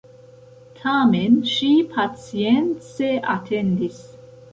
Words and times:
Tamen 0.77 1.35
ŝi 1.51 1.69
pacience 1.91 3.11
atendis. 3.35 4.01